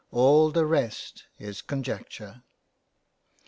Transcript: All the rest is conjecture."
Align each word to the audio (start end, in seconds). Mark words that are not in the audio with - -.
All 0.09 0.49
the 0.49 0.65
rest 0.65 1.25
is 1.37 1.61
conjecture." 1.61 2.41